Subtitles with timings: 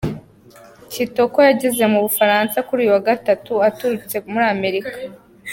[0.91, 4.93] Kitoko yageze mu Bufaransa kuri uyu wa Gatatu aturutse muri Amerika.